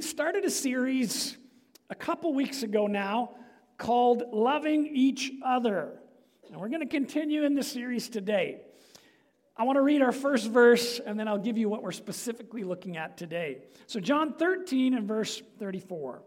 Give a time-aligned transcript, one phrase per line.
[0.00, 1.36] We started a series
[1.90, 3.34] a couple weeks ago now
[3.76, 6.00] called Loving Each Other.
[6.48, 8.62] And we're going to continue in this series today.
[9.58, 12.64] I want to read our first verse and then I'll give you what we're specifically
[12.64, 13.58] looking at today.
[13.88, 16.22] So, John 13 and verse 34.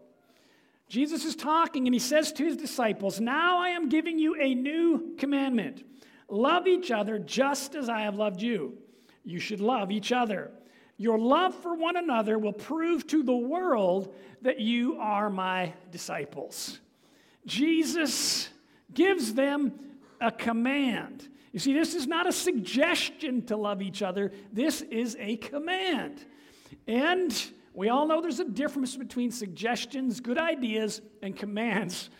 [0.88, 4.54] Jesus is talking and he says to his disciples, Now I am giving you a
[4.54, 5.82] new commandment
[6.28, 8.78] love each other just as I have loved you.
[9.24, 10.52] You should love each other.
[10.96, 16.78] Your love for one another will prove to the world that you are my disciples.
[17.46, 18.48] Jesus
[18.92, 19.72] gives them
[20.20, 21.28] a command.
[21.52, 26.24] You see, this is not a suggestion to love each other, this is a command.
[26.86, 32.10] And we all know there's a difference between suggestions, good ideas, and commands.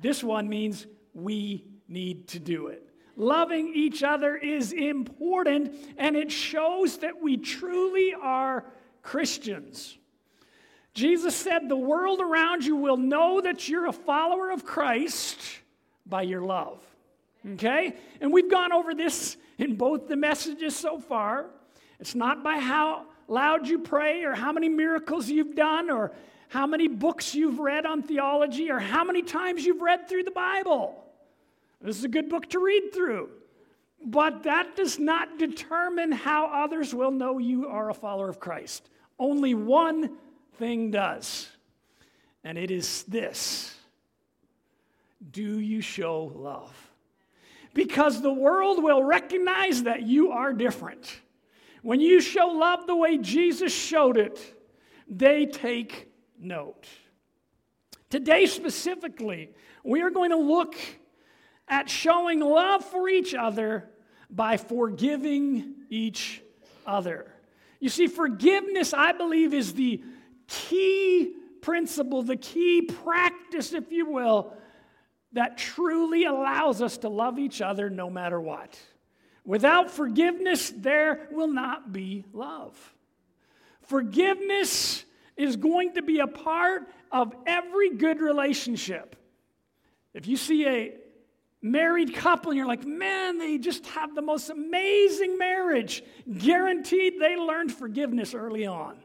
[0.00, 2.89] This one means we need to do it.
[3.20, 8.64] Loving each other is important, and it shows that we truly are
[9.02, 9.98] Christians.
[10.94, 15.38] Jesus said, The world around you will know that you're a follower of Christ
[16.06, 16.82] by your love.
[17.46, 17.94] Okay?
[18.22, 21.44] And we've gone over this in both the messages so far.
[21.98, 26.12] It's not by how loud you pray or how many miracles you've done or
[26.48, 30.30] how many books you've read on theology or how many times you've read through the
[30.30, 31.04] Bible.
[31.80, 33.30] This is a good book to read through.
[34.04, 38.88] But that does not determine how others will know you are a follower of Christ.
[39.18, 40.16] Only one
[40.54, 41.48] thing does,
[42.42, 43.74] and it is this
[45.30, 46.74] Do you show love?
[47.74, 51.20] Because the world will recognize that you are different.
[51.82, 54.38] When you show love the way Jesus showed it,
[55.08, 56.86] they take note.
[58.08, 59.50] Today, specifically,
[59.84, 60.76] we are going to look
[61.70, 63.88] at showing love for each other
[64.28, 66.42] by forgiving each
[66.84, 67.32] other.
[67.78, 70.02] You see, forgiveness, I believe, is the
[70.48, 74.52] key principle, the key practice, if you will,
[75.32, 78.78] that truly allows us to love each other no matter what.
[79.44, 82.76] Without forgiveness, there will not be love.
[83.82, 85.04] Forgiveness
[85.36, 89.16] is going to be a part of every good relationship.
[90.12, 90.94] If you see a
[91.62, 96.02] married couple and you're like, man, they just have the most amazing marriage.
[96.38, 98.96] Guaranteed they learned forgiveness early on.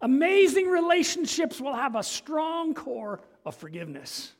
[0.00, 4.32] Amazing relationships will have a strong core of forgiveness.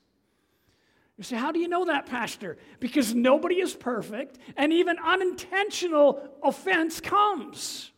[1.17, 2.59] You say, how do you know that, Pastor?
[2.81, 7.93] Because nobody is perfect, and even unintentional offense comes.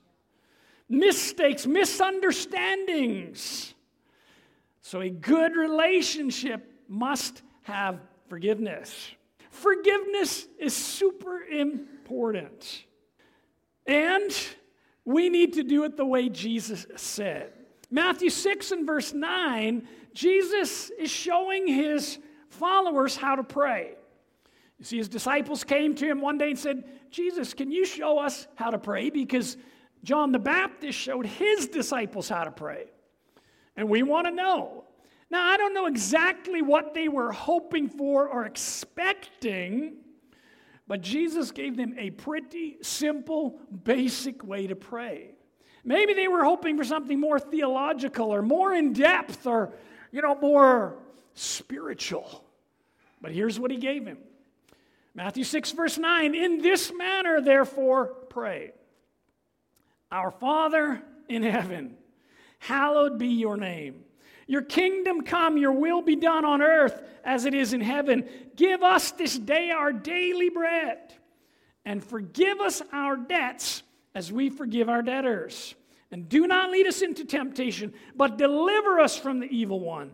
[0.88, 3.74] Mistakes, misunderstandings.
[4.82, 9.10] So, a good relationship must have forgiveness.
[9.50, 12.84] Forgiveness is super important.
[13.86, 14.30] And
[15.04, 17.52] we need to do it the way Jesus said.
[17.90, 23.94] Matthew 6 and verse 9, Jesus is showing his followers how to pray.
[24.78, 28.18] You see, his disciples came to him one day and said, Jesus, can you show
[28.18, 29.10] us how to pray?
[29.10, 29.56] Because
[30.02, 32.86] John the Baptist showed his disciples how to pray.
[33.76, 34.84] And we want to know.
[35.30, 39.94] Now, I don't know exactly what they were hoping for or expecting,
[40.86, 45.34] but Jesus gave them a pretty simple, basic way to pray.
[45.84, 49.72] Maybe they were hoping for something more theological or more in depth or,
[50.12, 50.96] you know, more
[51.34, 52.44] spiritual.
[53.20, 54.18] But here's what he gave him
[55.14, 58.72] Matthew 6, verse 9 In this manner, therefore, pray.
[60.12, 61.96] Our Father in heaven,
[62.58, 64.05] hallowed be your name.
[64.46, 68.28] Your kingdom come, your will be done on earth as it is in heaven.
[68.54, 71.14] Give us this day our daily bread,
[71.84, 73.82] and forgive us our debts
[74.14, 75.74] as we forgive our debtors.
[76.12, 80.12] And do not lead us into temptation, but deliver us from the evil one.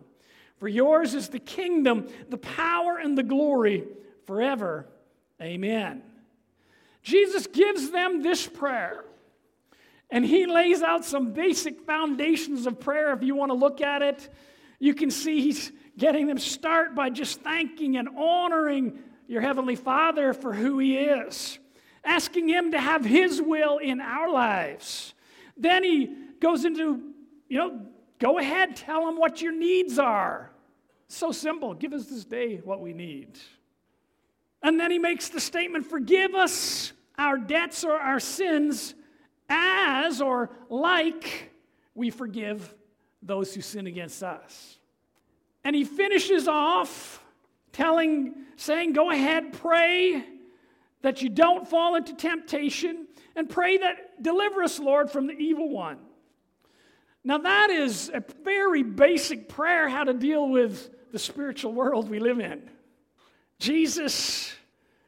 [0.57, 3.85] For yours is the kingdom, the power, and the glory
[4.27, 4.87] forever.
[5.41, 6.03] Amen.
[7.03, 9.05] Jesus gives them this prayer.
[10.13, 13.15] And he lays out some basic foundations of prayer.
[13.15, 14.29] If you want to look at it,
[14.79, 20.35] you can see he's getting them start by just thanking and honoring your Heavenly Father
[20.35, 21.59] for who He is,
[22.05, 25.15] asking Him to have His will in our lives.
[25.57, 27.15] Then He goes into,
[27.49, 27.87] you know,
[28.19, 30.51] go ahead, tell Him what your needs are.
[31.09, 31.73] So simple.
[31.73, 33.39] Give us this day what we need.
[34.63, 38.95] And then He makes the statement forgive us our debts or our sins
[39.49, 41.51] as or like
[41.95, 42.75] we forgive
[43.23, 44.79] those who sin against us.
[45.65, 47.23] And he finishes off
[47.73, 50.25] telling, saying, Go ahead, pray
[51.03, 55.69] that you don't fall into temptation, and pray that deliver us, Lord, from the evil
[55.69, 55.99] one.
[57.25, 62.19] Now, that is a very basic prayer how to deal with the spiritual world we
[62.19, 62.69] live in.
[63.59, 64.53] Jesus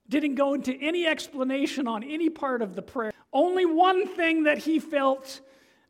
[0.08, 3.12] didn't go into any explanation on any part of the prayer.
[3.32, 5.40] Only one thing that he felt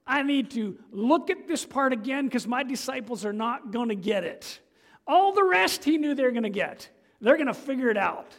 [0.07, 3.95] I need to look at this part again because my disciples are not going to
[3.95, 4.61] get it.
[5.07, 6.89] All the rest he knew they're going to get,
[7.21, 8.33] they're going to figure it out.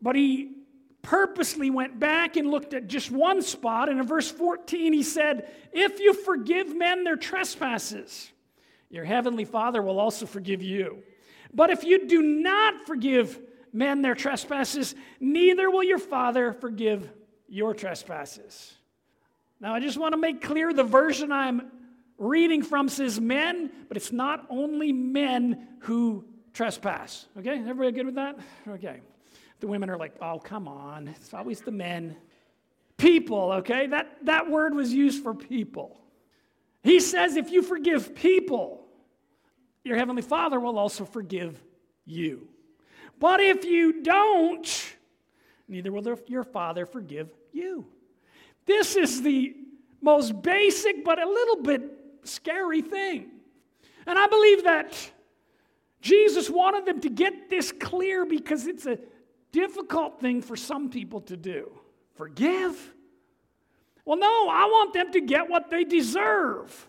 [0.00, 0.52] But he
[1.02, 3.88] purposely went back and looked at just one spot.
[3.88, 8.32] And in verse 14, he said, If you forgive men their trespasses,
[8.90, 11.02] your heavenly Father will also forgive you.
[11.52, 13.40] But if you do not forgive
[13.74, 17.10] men their trespasses, neither will your Father forgive
[17.48, 18.72] your trespasses.
[19.60, 21.70] Now, I just want to make clear the version I'm
[22.16, 27.26] reading from says men, but it's not only men who trespass.
[27.38, 27.58] Okay?
[27.58, 28.38] Everybody good with that?
[28.68, 29.00] Okay.
[29.60, 31.08] The women are like, oh, come on.
[31.08, 32.16] It's always the men.
[32.96, 33.88] People, okay?
[33.88, 36.00] That, that word was used for people.
[36.82, 38.86] He says, if you forgive people,
[39.82, 41.60] your heavenly Father will also forgive
[42.04, 42.48] you.
[43.18, 44.96] But if you don't,
[45.68, 47.86] neither will your Father forgive you.
[48.66, 49.54] This is the
[50.00, 51.82] most basic but a little bit
[52.24, 53.30] scary thing.
[54.06, 55.10] And I believe that
[56.00, 58.98] Jesus wanted them to get this clear because it's a
[59.52, 61.70] difficult thing for some people to do.
[62.14, 62.92] Forgive?
[64.04, 66.88] Well, no, I want them to get what they deserve.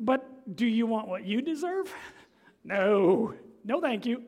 [0.00, 1.92] But do you want what you deserve?
[2.64, 3.34] No,
[3.64, 4.22] no, thank you.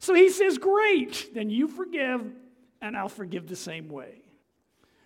[0.00, 2.24] So he says, Great, then you forgive,
[2.80, 4.22] and I'll forgive the same way.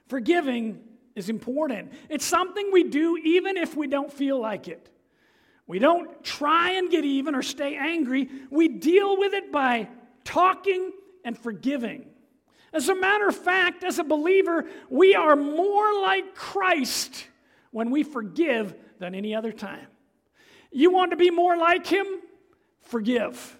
[0.08, 0.81] Forgiving
[1.14, 1.93] is important.
[2.08, 4.88] It's something we do even if we don't feel like it.
[5.67, 8.29] We don't try and get even or stay angry.
[8.50, 9.88] We deal with it by
[10.23, 10.93] talking
[11.25, 12.06] and forgiving.
[12.73, 17.26] As a matter of fact, as a believer, we are more like Christ
[17.70, 19.87] when we forgive than any other time.
[20.70, 22.06] You want to be more like Him?
[22.82, 23.58] Forgive.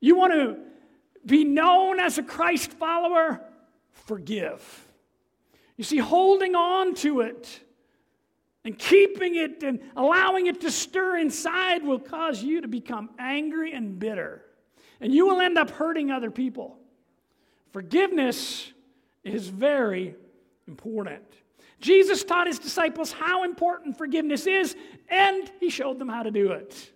[0.00, 0.56] You want to
[1.26, 3.40] be known as a Christ follower?
[3.90, 4.86] Forgive.
[5.76, 7.60] You see, holding on to it
[8.64, 13.72] and keeping it and allowing it to stir inside will cause you to become angry
[13.72, 14.44] and bitter.
[15.00, 16.78] And you will end up hurting other people.
[17.72, 18.72] Forgiveness
[19.22, 20.16] is very
[20.66, 21.22] important.
[21.80, 24.74] Jesus taught his disciples how important forgiveness is,
[25.08, 26.92] and he showed them how to do it.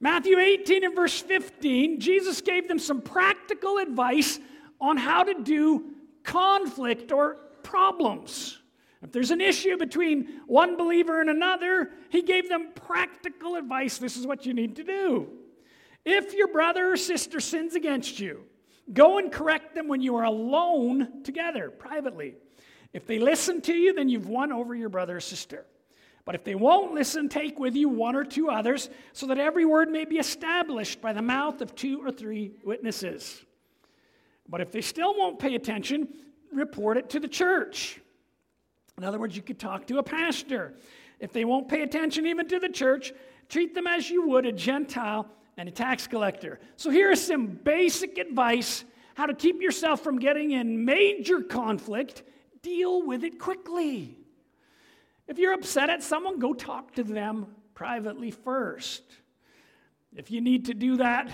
[0.00, 4.38] Matthew 18 and verse 15, Jesus gave them some practical advice
[4.80, 5.90] on how to do
[6.22, 8.58] conflict or problems.
[9.02, 13.98] If there's an issue between one believer and another, he gave them practical advice.
[13.98, 15.28] This is what you need to do.
[16.04, 18.44] If your brother or sister sins against you,
[18.92, 22.36] go and correct them when you are alone together, privately.
[22.92, 25.66] If they listen to you, then you've won over your brother or sister.
[26.28, 29.64] But if they won't listen, take with you one or two others, so that every
[29.64, 33.42] word may be established by the mouth of two or three witnesses.
[34.46, 36.06] But if they still won't pay attention,
[36.52, 37.98] report it to the church.
[38.98, 40.74] In other words, you could talk to a pastor.
[41.18, 43.14] If they won't pay attention even to the church,
[43.48, 45.26] treat them as you would a Gentile
[45.56, 46.60] and a tax collector.
[46.76, 48.84] So here is some basic advice
[49.14, 52.22] how to keep yourself from getting in major conflict.
[52.60, 54.17] Deal with it quickly.
[55.28, 59.02] If you're upset at someone, go talk to them privately first.
[60.16, 61.30] If you need to do that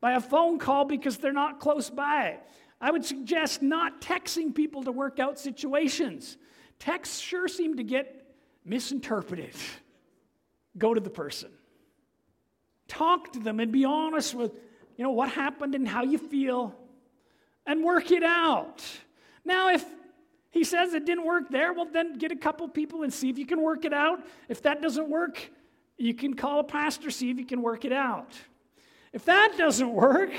[0.00, 2.38] by a phone call because they're not close by,
[2.80, 6.36] I would suggest not texting people to work out situations.
[6.80, 8.34] Texts sure seem to get
[8.64, 9.54] misinterpreted.
[10.76, 11.50] Go to the person.
[12.88, 14.52] Talk to them and be honest with,
[14.96, 16.74] you know, what happened and how you feel
[17.64, 18.82] and work it out.
[19.44, 19.84] Now, if
[20.50, 23.38] he says it didn't work there, well, then get a couple people and see if
[23.38, 24.20] you can work it out.
[24.48, 25.50] If that doesn't work,
[25.96, 28.34] you can call a pastor, see if you can work it out.
[29.12, 30.32] If that doesn't work,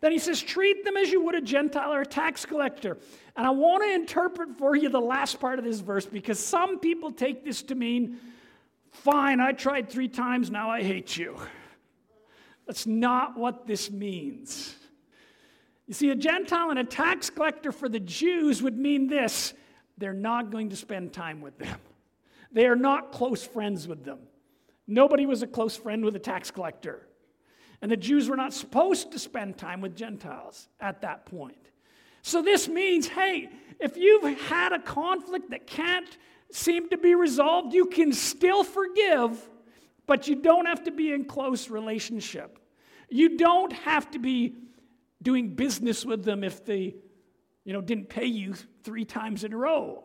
[0.00, 2.98] then he says, treat them as you would a Gentile or a tax collector.
[3.36, 6.78] And I want to interpret for you the last part of this verse because some
[6.78, 8.18] people take this to mean,
[8.90, 11.36] fine, I tried three times, now I hate you.
[12.66, 14.74] That's not what this means.
[15.86, 19.54] You see, a Gentile and a tax collector for the Jews would mean this
[19.98, 21.78] they're not going to spend time with them,
[22.52, 24.18] they are not close friends with them.
[24.86, 27.08] Nobody was a close friend with a tax collector.
[27.82, 31.70] And the Jews were not supposed to spend time with Gentiles at that point.
[32.22, 36.16] So this means hey, if you've had a conflict that can't
[36.50, 39.48] seem to be resolved, you can still forgive,
[40.06, 42.58] but you don't have to be in close relationship.
[43.08, 44.54] You don't have to be
[45.22, 46.96] doing business with them if they
[47.64, 48.54] you know didn't pay you
[48.84, 50.04] 3 times in a row.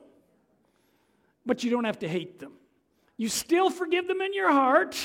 [1.45, 2.53] But you don't have to hate them.
[3.17, 4.97] You still forgive them in your heart,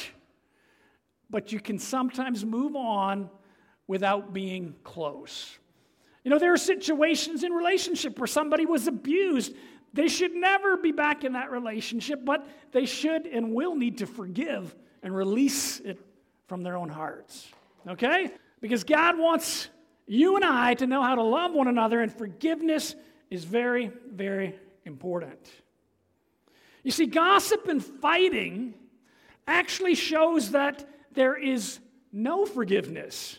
[1.29, 3.31] but you can sometimes move on
[3.87, 5.59] without being close.
[6.25, 9.55] You know, there are situations in relationship where somebody was abused.
[9.93, 14.07] They should never be back in that relationship, but they should and will need to
[14.07, 16.01] forgive and release it
[16.49, 17.49] from their own hearts.
[17.87, 18.31] Okay?
[18.61, 19.69] Because God wants
[20.07, 22.95] you and I to know how to love one another, and forgiveness
[23.31, 25.51] is very, very important.
[26.83, 28.75] You see, gossip and fighting
[29.47, 31.81] actually shows that there is
[32.13, 33.39] no forgiveness,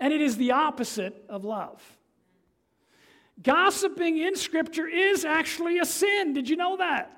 [0.00, 1.80] and it is the opposite of love.
[3.40, 6.32] Gossiping in Scripture is actually a sin.
[6.32, 7.14] Did you know that?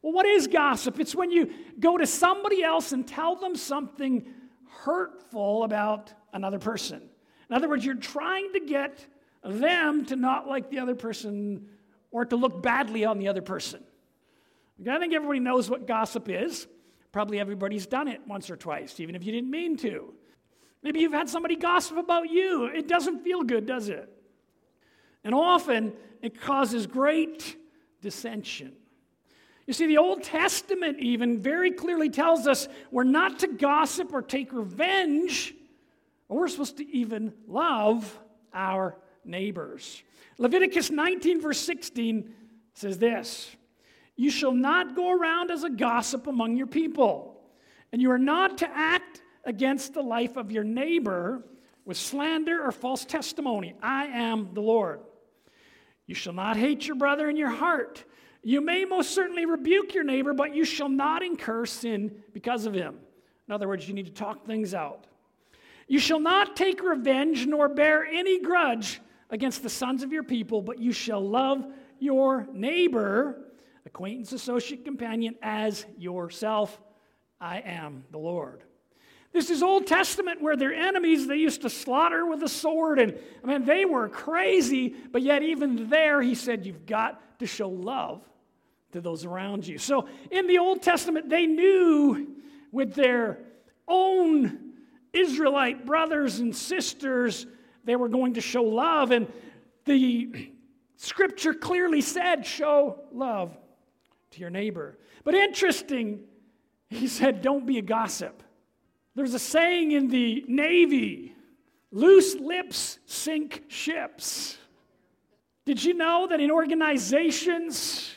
[0.00, 0.98] Well, what is gossip?
[0.98, 4.26] It's when you go to somebody else and tell them something
[4.68, 7.10] hurtful about another person.
[7.48, 9.06] In other words, you're trying to get
[9.44, 11.68] them to not like the other person
[12.10, 13.82] or to look badly on the other person.
[14.88, 16.66] I think everybody knows what gossip is.
[17.12, 20.12] Probably everybody's done it once or twice, even if you didn't mean to.
[20.82, 22.66] Maybe you've had somebody gossip about you.
[22.66, 24.08] It doesn't feel good, does it?
[25.24, 27.56] And often it causes great
[28.02, 28.72] dissension.
[29.66, 34.22] You see, the Old Testament even very clearly tells us we're not to gossip or
[34.22, 35.54] take revenge,
[36.28, 38.18] or we're supposed to even love
[38.52, 40.02] our neighbors.
[40.38, 42.34] Leviticus 19, verse 16
[42.74, 43.54] says this
[44.16, 47.40] You shall not go around as a gossip among your people,
[47.92, 51.44] and you are not to act against the life of your neighbor
[51.84, 53.74] with slander or false testimony.
[53.80, 55.00] I am the Lord.
[56.06, 58.04] You shall not hate your brother in your heart.
[58.42, 62.74] You may most certainly rebuke your neighbor, but you shall not incur sin because of
[62.74, 62.98] him.
[63.48, 65.06] In other words, you need to talk things out.
[65.86, 69.00] You shall not take revenge nor bear any grudge
[69.30, 71.66] against the sons of your people, but you shall love
[71.98, 73.38] your neighbor,
[73.84, 76.80] acquaintance, associate, companion, as yourself.
[77.40, 78.62] I am the Lord.
[79.32, 83.18] This is Old Testament where their enemies they used to slaughter with a sword, and
[83.44, 87.68] I mean they were crazy, but yet even there he said, You've got to show
[87.68, 88.22] love
[88.92, 89.78] to those around you.
[89.78, 92.34] So in the Old Testament, they knew
[92.72, 93.38] with their
[93.86, 94.65] own
[95.16, 97.46] Israelite brothers and sisters,
[97.84, 99.10] they were going to show love.
[99.10, 99.26] And
[99.84, 100.52] the
[100.96, 103.56] scripture clearly said, show love
[104.32, 104.98] to your neighbor.
[105.24, 106.24] But interesting,
[106.88, 108.42] he said, don't be a gossip.
[109.14, 111.34] There's a saying in the Navy
[111.90, 114.58] loose lips sink ships.
[115.64, 118.14] Did you know that in organizations,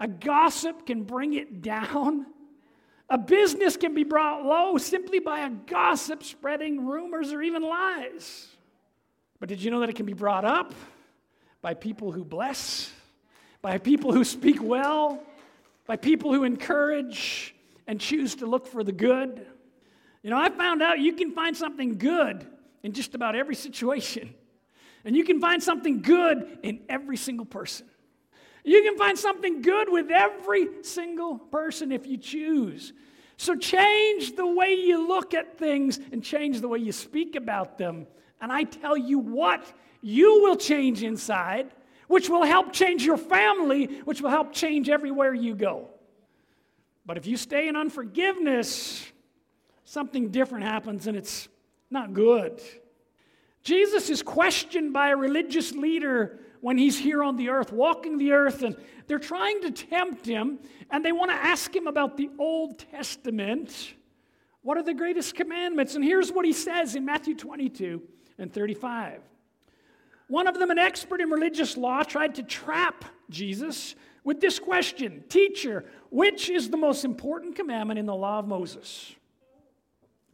[0.00, 2.26] a gossip can bring it down.
[3.10, 8.48] A business can be brought low simply by a gossip spreading rumors or even lies.
[9.40, 10.74] But did you know that it can be brought up
[11.62, 12.92] by people who bless,
[13.62, 15.22] by people who speak well,
[15.86, 17.54] by people who encourage
[17.86, 19.46] and choose to look for the good?
[20.22, 22.46] You know, I found out you can find something good
[22.82, 24.34] in just about every situation.
[25.04, 27.87] And you can find something good in every single person.
[28.68, 32.92] You can find something good with every single person if you choose.
[33.38, 37.78] So change the way you look at things and change the way you speak about
[37.78, 38.06] them.
[38.42, 39.64] And I tell you what,
[40.02, 41.70] you will change inside,
[42.08, 45.88] which will help change your family, which will help change everywhere you go.
[47.06, 49.10] But if you stay in unforgiveness,
[49.84, 51.48] something different happens and it's
[51.90, 52.60] not good.
[53.62, 58.32] Jesus is questioned by a religious leader when he's here on the earth, walking the
[58.32, 60.58] earth, and they're trying to tempt him,
[60.90, 63.94] and they want to ask him about the Old Testament.
[64.62, 65.94] What are the greatest commandments?
[65.94, 68.02] And here's what he says in Matthew 22
[68.38, 69.20] and 35.
[70.28, 75.24] One of them, an expert in religious law, tried to trap Jesus with this question
[75.28, 79.14] Teacher, which is the most important commandment in the law of Moses?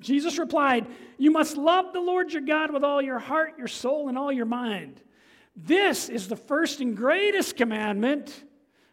[0.00, 4.08] Jesus replied, You must love the Lord your God with all your heart, your soul,
[4.08, 5.00] and all your mind.
[5.56, 8.44] This is the first and greatest commandment.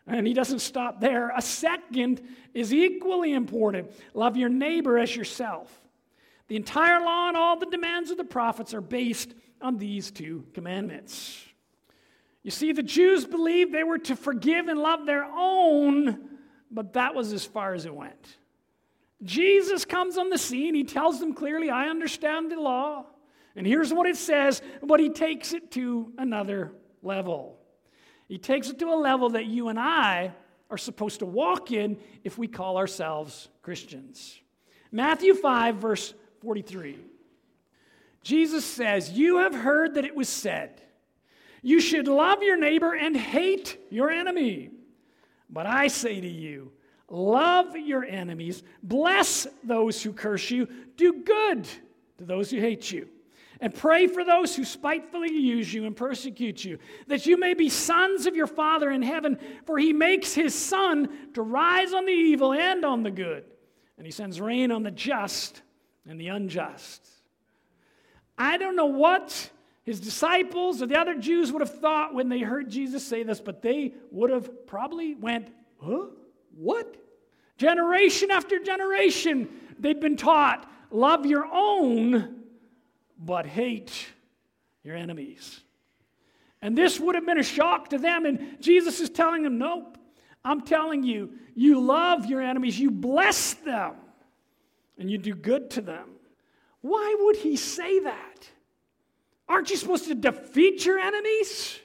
[0.08, 1.32] And he doesn't stop there.
[1.36, 2.22] A second
[2.54, 5.72] is equally important love your neighbor as yourself.
[6.48, 10.46] The entire law and all the demands of the prophets are based on these two
[10.54, 11.46] commandments.
[12.44, 16.20] You see, the Jews believed they were to forgive and love their own,
[16.72, 18.38] but that was as far as it went.
[19.24, 20.74] Jesus comes on the scene.
[20.74, 23.06] He tells them clearly, I understand the law.
[23.56, 27.60] And here's what it says, but he takes it to another level.
[28.28, 30.34] He takes it to a level that you and I
[30.70, 34.40] are supposed to walk in if we call ourselves Christians.
[34.92, 36.98] Matthew 5, verse 43.
[38.24, 40.82] Jesus says, You have heard that it was said,
[41.62, 44.70] You should love your neighbor and hate your enemy.
[45.50, 46.72] But I say to you,
[47.12, 50.66] Love your enemies, bless those who curse you,
[50.96, 51.68] do good
[52.18, 53.10] to those who hate you,
[53.62, 57.70] and pray for those who spitefully use you and persecute you, that you may be
[57.70, 62.12] sons of your Father in heaven, for he makes his sun to rise on the
[62.12, 63.46] evil and on the good,
[63.98, 65.62] and he sends rain on the just
[66.08, 67.08] and the unjust.
[68.38, 69.52] I don't know what
[69.84, 73.40] his disciples or the other Jews would have thought when they heard Jesus say this,
[73.40, 75.50] but they would have probably went,
[75.80, 76.06] huh?
[76.58, 76.98] What?
[77.58, 79.48] Generation after generation,
[79.80, 82.41] they'd been taught love your own,
[83.24, 84.08] but hate
[84.84, 85.62] your enemies.
[86.62, 88.26] And this would have been a shock to them.
[88.26, 89.98] And Jesus is telling them, nope,
[90.44, 93.94] I'm telling you, you love your enemies, you bless them,
[94.98, 96.10] and you do good to them.
[96.82, 98.48] Why would he say that?
[99.48, 101.80] Aren't you supposed to defeat your enemies?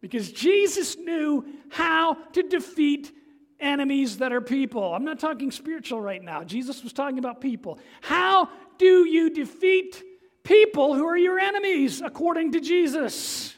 [0.00, 3.12] Because Jesus knew how to defeat
[3.58, 4.94] enemies that are people.
[4.94, 6.44] I'm not talking spiritual right now.
[6.44, 7.78] Jesus was talking about people.
[8.00, 8.48] How
[8.78, 10.02] do you defeat
[10.50, 13.54] people who are your enemies according to Jesus?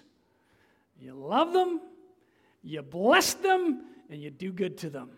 [1.00, 1.80] You love them,
[2.62, 5.11] you bless them, and you do good to them.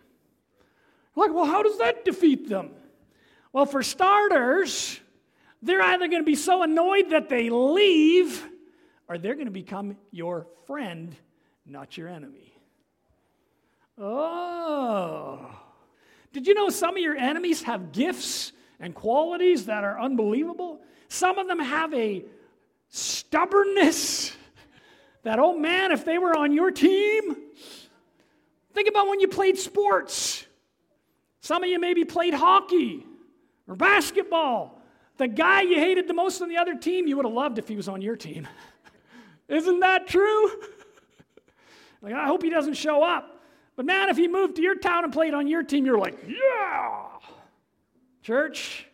[1.16, 2.70] Like, well, how does that defeat them?
[3.52, 5.00] Well, for starters,
[5.62, 8.44] they're either going to be so annoyed that they leave,
[9.08, 11.14] or they're going to become your friend,
[11.66, 12.54] not your enemy.
[13.98, 15.50] Oh.
[16.32, 20.80] Did you know some of your enemies have gifts and qualities that are unbelievable?
[21.14, 22.24] Some of them have a
[22.88, 24.32] stubbornness
[25.22, 27.36] that, oh man, if they were on your team,
[28.72, 30.44] think about when you played sports.
[31.40, 33.06] Some of you maybe played hockey
[33.68, 34.82] or basketball.
[35.16, 37.68] The guy you hated the most on the other team, you would have loved if
[37.68, 38.48] he was on your team.
[39.48, 40.50] Isn't that true?
[42.02, 43.40] like, I hope he doesn't show up.
[43.76, 46.18] But man, if he moved to your town and played on your team, you're like,
[46.26, 47.06] yeah.
[48.22, 48.88] Church,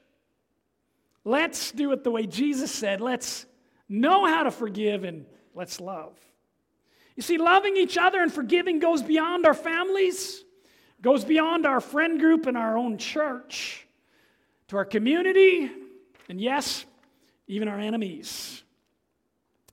[1.31, 3.01] let's do it the way Jesus said.
[3.01, 3.47] Let's
[3.89, 6.19] know how to forgive and let's love.
[7.17, 10.45] You see, loving each other and forgiving goes beyond our families,
[11.03, 13.87] goes beyond our friend group and our own church,
[14.69, 15.71] to our community,
[16.29, 16.85] and yes,
[17.47, 18.63] even our enemies.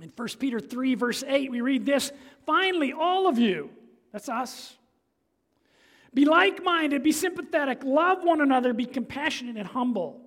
[0.02, 2.12] In 1 Peter 3, verse 8, we read this
[2.46, 3.70] Finally, all of you,
[4.12, 4.76] that's us,
[6.14, 10.27] be like minded, be sympathetic, love one another, be compassionate and humble.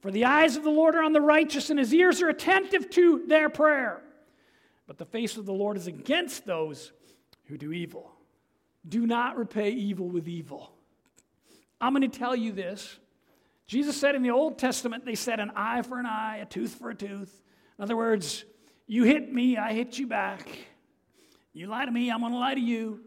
[0.00, 2.88] For the eyes of the Lord are on the righteous, and his ears are attentive
[2.90, 4.00] to their prayer.
[4.86, 6.92] But the face of the Lord is against those
[7.46, 8.10] who do evil.
[8.88, 10.70] Do not repay evil with evil.
[11.80, 12.98] I'm going to tell you this.
[13.66, 16.74] Jesus said in the Old Testament, they said an eye for an eye, a tooth
[16.76, 17.42] for a tooth.
[17.76, 18.44] In other words,
[18.86, 20.48] you hit me, I hit you back.
[21.52, 23.00] You lie to me, I'm going to lie to you.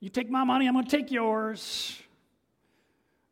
[0.00, 2.00] You take my money, I'm going to take yours.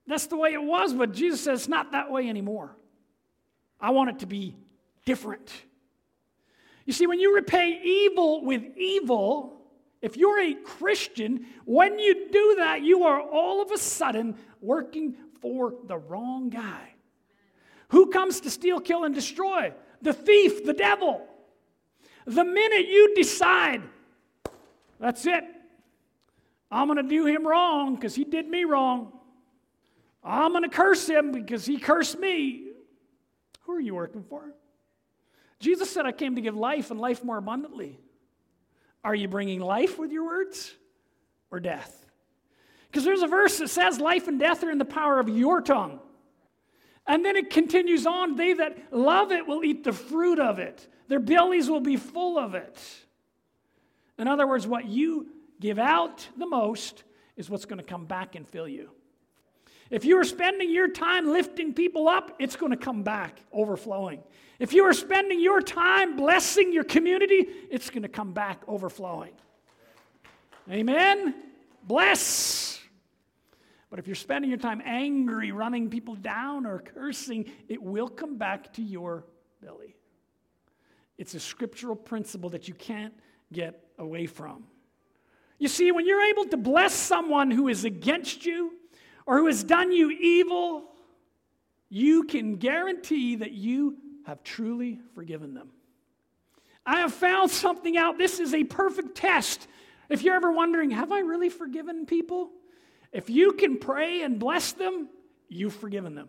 [0.07, 2.77] That's the way it was, but Jesus says it's not that way anymore.
[3.81, 4.57] I want it to be
[5.05, 5.53] different.
[6.85, 9.61] You see, when you repay evil with evil,
[10.01, 15.16] if you're a Christian, when you do that, you are all of a sudden working
[15.40, 16.95] for the wrong guy.
[17.88, 19.73] Who comes to steal, kill, and destroy?
[20.03, 21.27] The thief, the devil.
[22.25, 23.83] The minute you decide,
[24.99, 25.45] that's it,
[26.71, 29.12] I'm going to do him wrong because he did me wrong.
[30.26, 32.64] I'm going to curse him because he cursed me.
[33.62, 34.52] Who are you working for?
[35.60, 38.00] Jesus said, I came to give life and life more abundantly.
[39.04, 40.74] Are you bringing life with your words
[41.50, 42.04] or death?
[42.90, 45.60] Because there's a verse that says, Life and death are in the power of your
[45.60, 46.00] tongue.
[47.06, 50.88] And then it continues on they that love it will eat the fruit of it,
[51.06, 52.82] their bellies will be full of it.
[54.18, 55.28] In other words, what you
[55.60, 57.04] give out the most
[57.36, 58.90] is what's going to come back and fill you.
[59.90, 64.22] If you are spending your time lifting people up, it's going to come back overflowing.
[64.59, 69.33] If you are spending your time blessing your community, it's going to come back overflowing.
[70.70, 71.35] Amen?
[71.85, 72.81] Bless.
[73.90, 78.37] But if you're spending your time angry, running people down, or cursing, it will come
[78.37, 79.25] back to your
[79.62, 79.94] belly.
[81.18, 83.14] It's a scriptural principle that you can't
[83.53, 84.64] get away from.
[85.59, 88.72] You see, when you're able to bless someone who is against you
[89.26, 90.84] or who has done you evil,
[91.88, 95.70] you can guarantee that you have truly forgiven them.
[96.84, 98.16] I have found something out.
[98.16, 99.66] This is a perfect test.
[100.08, 102.50] If you're ever wondering, have I really forgiven people?
[103.12, 105.08] If you can pray and bless them,
[105.48, 106.28] you've forgiven them.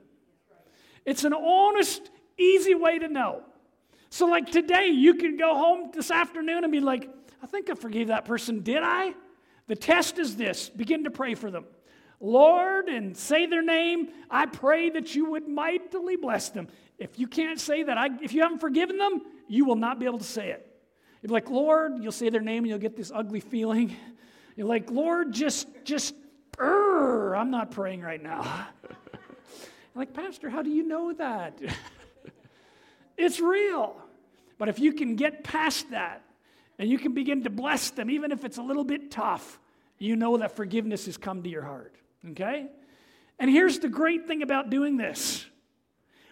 [1.05, 3.43] It's an honest, easy way to know.
[4.09, 7.09] So, like today, you can go home this afternoon and be like,
[7.41, 8.61] I think I forgave that person.
[8.61, 9.13] Did I?
[9.67, 11.65] The test is this begin to pray for them.
[12.19, 14.09] Lord, and say their name.
[14.29, 16.67] I pray that you would mightily bless them.
[16.97, 20.05] If you can't say that, I, if you haven't forgiven them, you will not be
[20.05, 20.63] able to say it.
[21.21, 23.95] You'll be like, Lord, you'll say their name and you'll get this ugly feeling.
[24.55, 26.15] You're like, Lord, just, just,
[26.59, 28.67] I'm not praying right now.
[29.95, 31.59] like, Pastor, how do you know that?
[33.17, 33.95] it's real.
[34.57, 36.23] But if you can get past that
[36.79, 39.59] and you can begin to bless them, even if it's a little bit tough,
[39.99, 41.95] you know that forgiveness has come to your heart.
[42.31, 42.67] Okay?
[43.39, 45.45] And here's the great thing about doing this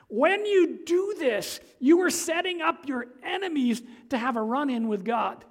[0.07, 4.87] when you do this, you are setting up your enemies to have a run in
[4.87, 5.43] with God.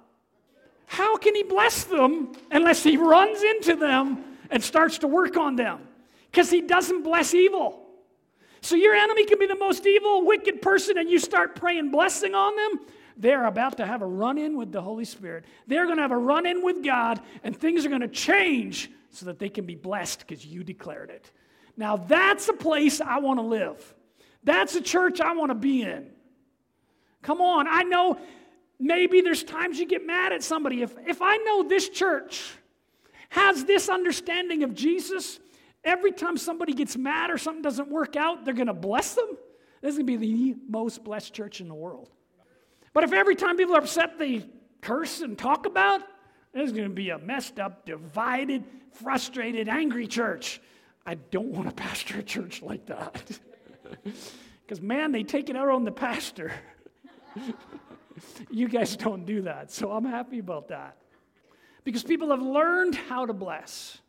[0.85, 5.55] How can He bless them unless He runs into them and starts to work on
[5.55, 5.79] them?
[6.31, 7.81] Because He doesn't bless evil.
[8.61, 12.33] So your enemy can be the most evil, wicked person, and you start praying blessing
[12.33, 12.87] on them.
[13.17, 15.45] They're about to have a run in with the Holy Spirit.
[15.67, 18.89] They're going to have a run in with God, and things are going to change
[19.15, 21.31] so that they can be blessed because you declared it.
[21.77, 23.93] Now, that's a place I want to live.
[24.43, 26.11] That's a church I want to be in.
[27.21, 28.19] Come on, I know
[28.79, 30.81] maybe there's times you get mad at somebody.
[30.81, 32.43] If, if I know this church
[33.29, 35.39] has this understanding of Jesus,
[35.83, 39.37] every time somebody gets mad or something doesn't work out, they're going to bless them.
[39.81, 42.09] This is going to be the most blessed church in the world.
[42.93, 44.45] But if every time people are upset, they
[44.81, 46.01] curse and talk about,
[46.55, 48.63] this is going to be a messed up, divided,
[48.93, 50.61] frustrated, angry church.
[51.05, 53.39] I don't want to pastor a church like that.
[54.65, 56.51] Because, man, they take it out on the pastor.
[58.49, 60.97] you guys don't do that, so I'm happy about that.
[61.83, 63.99] Because people have learned how to bless,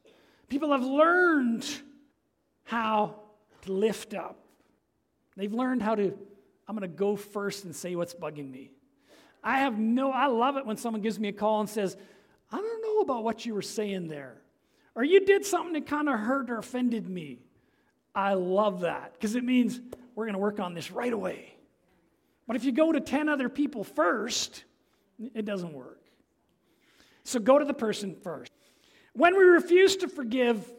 [0.49, 1.67] people have learned
[2.65, 3.17] how
[3.63, 4.39] to lift up.
[5.37, 6.17] They've learned how to,
[6.67, 8.71] I'm going to go first and say what's bugging me.
[9.45, 11.99] I have no, I love it when someone gives me a call and says,
[12.51, 14.41] I don't know about what you were saying there.
[14.95, 17.41] Or you did something that kind of hurt or offended me.
[18.15, 19.81] I love that because it means
[20.15, 21.55] we're going to work on this right away.
[22.47, 24.65] But if you go to 10 other people first,
[25.35, 26.01] it doesn't work.
[27.25, 28.53] So go to the person first.
[29.13, 30.73] When we refuse to forgive,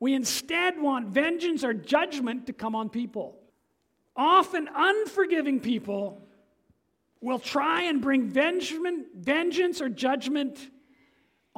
[0.00, 3.38] we instead want vengeance or judgment to come on people.
[4.16, 6.26] Often, unforgiving people
[7.20, 10.70] will try and bring vengeance or judgment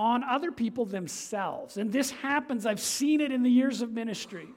[0.00, 1.76] on other people themselves.
[1.76, 4.48] And this happens, I've seen it in the years of ministry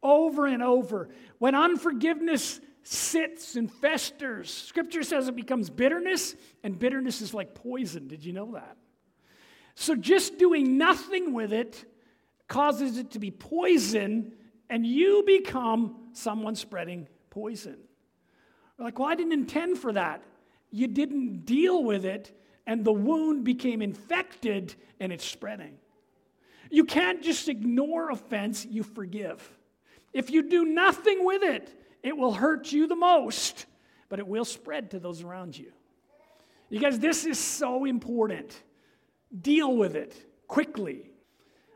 [0.00, 1.08] over and over.
[1.38, 8.06] When unforgiveness sits and festers, scripture says it becomes bitterness, and bitterness is like poison.
[8.06, 8.76] Did you know that?
[9.74, 11.84] So just doing nothing with it
[12.46, 14.34] causes it to be poison,
[14.70, 17.76] and you become someone spreading poison.
[18.78, 20.22] like, well, I didn't intend for that.
[20.70, 22.32] You didn't deal with it,
[22.66, 25.76] and the wound became infected and it's spreading.
[26.70, 29.48] You can't just ignore offense, you forgive.
[30.12, 31.70] If you do nothing with it,
[32.02, 33.66] it will hurt you the most,
[34.08, 35.72] but it will spread to those around you.
[36.70, 38.62] You guys, this is so important.
[39.40, 40.14] Deal with it
[40.48, 41.10] quickly.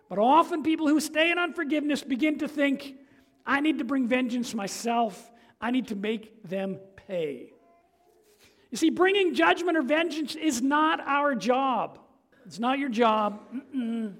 [0.08, 2.96] But often people who stay in unforgiveness begin to think,
[3.44, 7.52] I need to bring vengeance myself, I need to make them pay.
[8.76, 11.98] You see, bringing judgment or vengeance is not our job.
[12.44, 13.40] It's not your job.
[13.74, 14.16] Mm-mm.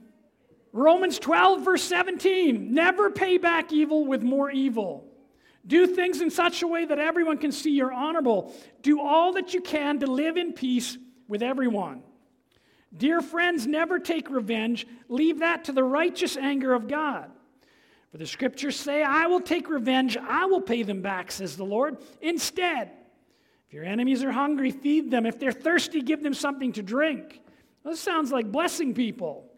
[0.73, 5.05] Romans 12, verse 17 never pay back evil with more evil.
[5.67, 8.51] Do things in such a way that everyone can see you're honorable.
[8.81, 10.97] Do all that you can to live in peace
[11.29, 12.03] with everyone.
[12.97, 14.87] Dear friends, never take revenge.
[15.11, 17.31] Leave that to the righteous anger of God.
[18.11, 21.65] For the scriptures say, I will take revenge, I will pay them back, says the
[21.65, 21.99] Lord.
[22.23, 22.93] Instead,
[23.67, 25.27] if your enemies are hungry, feed them.
[25.27, 27.41] If they're thirsty, give them something to drink.
[27.85, 29.51] This sounds like blessing people.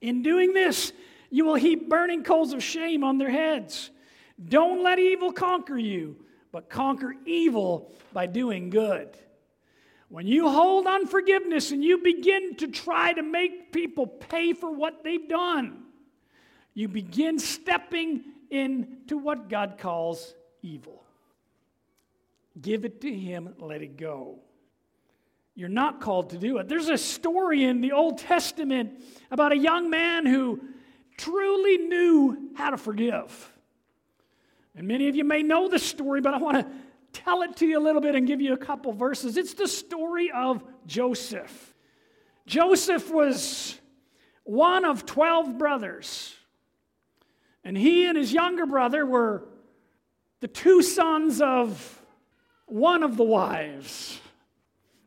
[0.00, 0.92] In doing this,
[1.30, 3.90] you will heap burning coals of shame on their heads.
[4.48, 6.16] Don't let evil conquer you,
[6.52, 9.16] but conquer evil by doing good.
[10.08, 15.02] When you hold unforgiveness and you begin to try to make people pay for what
[15.02, 15.84] they've done,
[16.74, 21.05] you begin stepping into what God calls evil.
[22.60, 24.40] Give it to Him, let it go.
[25.54, 26.68] You're not called to do it.
[26.68, 30.60] There's a story in the Old Testament about a young man who
[31.16, 33.52] truly knew how to forgive.
[34.74, 36.66] And many of you may know the story, but I want to
[37.14, 39.38] tell it to you a little bit and give you a couple verses.
[39.38, 41.74] It's the story of Joseph.
[42.46, 43.80] Joseph was
[44.44, 46.34] one of 12 brothers.
[47.64, 49.48] And he and his younger brother were
[50.40, 51.95] the two sons of
[52.66, 54.20] one of the wives.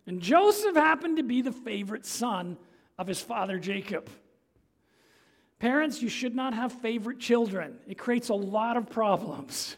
[0.07, 2.57] And Joseph happened to be the favorite son
[2.97, 4.09] of his father Jacob.
[5.59, 7.77] Parents, you should not have favorite children.
[7.87, 9.75] It creates a lot of problems.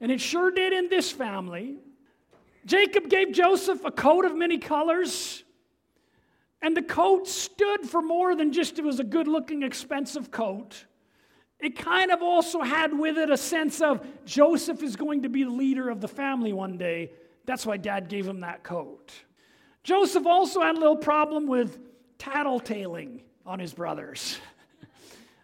[0.00, 1.78] And it sure did in this family.
[2.66, 5.42] Jacob gave Joseph a coat of many colors,
[6.60, 10.84] and the coat stood for more than just it was a good looking, expensive coat.
[11.62, 15.44] It kind of also had with it a sense of Joseph is going to be
[15.44, 17.12] the leader of the family one day.
[17.44, 19.12] That's why dad gave him that coat.
[19.84, 21.78] Joseph also had a little problem with
[22.18, 24.38] tattletaling on his brothers.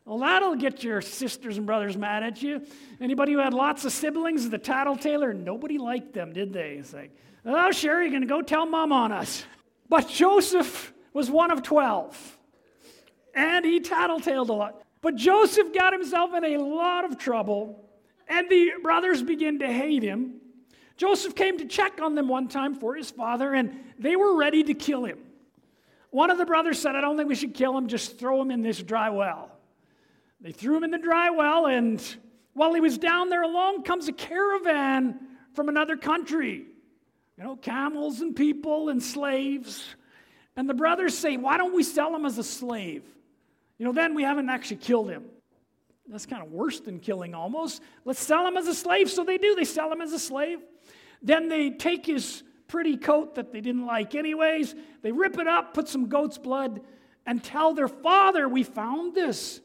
[0.09, 2.63] Well, that'll get your sisters and brothers mad at you.
[2.99, 6.77] Anybody who had lots of siblings, the tattletailer, nobody liked them, did they?
[6.77, 9.45] It's like, oh, sure, you're going to go tell mom on us.
[9.87, 12.39] But Joseph was one of 12,
[13.35, 14.83] and he tattletaled a lot.
[15.01, 17.85] But Joseph got himself in a lot of trouble,
[18.27, 20.41] and the brothers began to hate him.
[20.97, 24.65] Joseph came to check on them one time for his father, and they were ready
[24.65, 25.19] to kill him.
[26.11, 28.51] One of the brothers said, I don't think we should kill him, just throw him
[28.51, 29.51] in this dry well.
[30.41, 32.03] They threw him in the dry well, and
[32.55, 35.21] while he was down there along comes a caravan
[35.55, 36.65] from another country.
[37.37, 39.85] You know, camels and people and slaves.
[40.57, 43.05] And the brothers say, Why don't we sell him as a slave?
[43.79, 45.25] You know, then we haven't actually killed him.
[46.09, 47.83] That's kind of worse than killing almost.
[48.05, 49.11] Let's sell him as a slave.
[49.11, 49.55] So they do.
[49.55, 50.61] They sell him as a slave.
[51.23, 54.75] Then they take his pretty coat that they didn't like, anyways.
[55.03, 56.81] They rip it up, put some goat's blood,
[57.27, 59.61] and tell their father, We found this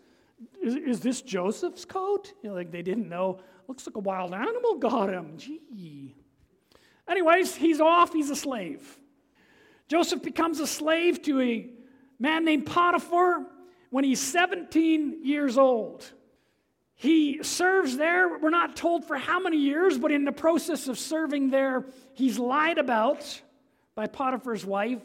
[0.61, 2.33] is, is this Joseph's coat?
[2.41, 3.39] You know, like they didn't know.
[3.67, 5.37] Looks like a wild animal got him.
[5.37, 6.15] Gee.
[7.07, 8.13] Anyways, he's off.
[8.13, 8.97] He's a slave.
[9.87, 11.69] Joseph becomes a slave to a
[12.19, 13.45] man named Potiphar
[13.93, 16.03] when he's 17 years old.
[16.95, 20.97] He serves there, we're not told for how many years, but in the process of
[20.97, 23.39] serving there, he's lied about
[23.93, 25.03] by Potiphar's wife.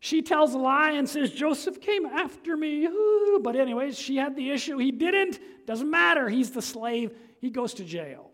[0.00, 2.86] She tells a lie and says, Joseph came after me.
[2.86, 3.38] Ooh.
[3.42, 4.78] But, anyways, she had the issue.
[4.78, 5.38] He didn't.
[5.66, 6.26] Doesn't matter.
[6.30, 7.14] He's the slave.
[7.38, 8.30] He goes to jail.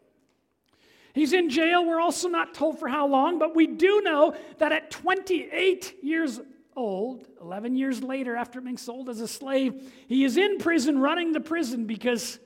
[1.13, 1.85] He's in jail.
[1.85, 6.39] We're also not told for how long, but we do know that at 28 years
[6.79, 11.33] old, 11 years later after being sold as a slave, he is in prison running
[11.33, 12.39] the prison because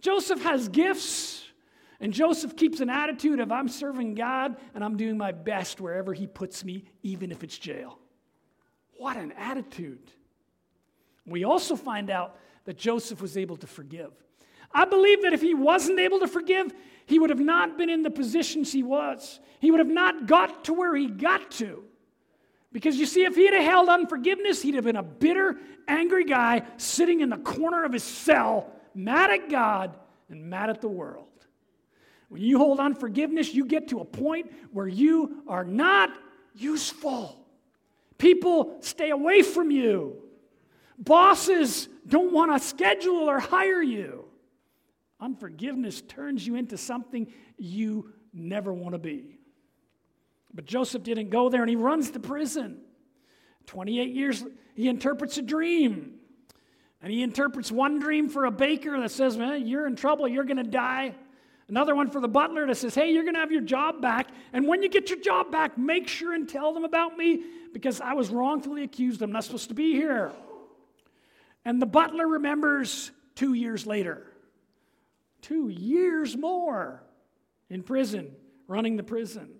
[0.00, 1.40] Joseph has gifts.
[2.00, 6.12] And Joseph keeps an attitude of, I'm serving God and I'm doing my best wherever
[6.12, 7.98] he puts me, even if it's jail.
[8.98, 10.10] What an attitude.
[11.24, 14.12] We also find out that Joseph was able to forgive.
[14.72, 16.74] I believe that if he wasn't able to forgive,
[17.06, 19.40] he would have not been in the positions he was.
[19.60, 21.84] He would have not got to where he got to.
[22.74, 26.62] Because you see, if he'd have held unforgiveness, he'd have been a bitter, angry guy
[26.76, 29.96] sitting in the corner of his cell, mad at God
[30.28, 31.28] and mad at the world.
[32.28, 36.10] When you hold unforgiveness, you get to a point where you are not
[36.56, 37.46] useful.
[38.18, 40.16] People stay away from you.
[40.98, 44.24] Bosses don't want to schedule or hire you.
[45.20, 49.38] Unforgiveness turns you into something you never want to be.
[50.54, 52.80] But Joseph didn't go there and he runs to prison.
[53.66, 56.14] 28 years, he interprets a dream.
[57.02, 60.44] And he interprets one dream for a baker that says, Man, you're in trouble, you're
[60.44, 61.14] going to die.
[61.68, 64.28] Another one for the butler that says, Hey, you're going to have your job back.
[64.52, 68.00] And when you get your job back, make sure and tell them about me because
[68.00, 69.20] I was wrongfully accused.
[69.22, 70.32] I'm not supposed to be here.
[71.64, 74.26] And the butler remembers two years later.
[75.42, 77.02] Two years more
[77.68, 78.34] in prison,
[78.66, 79.50] running the prison.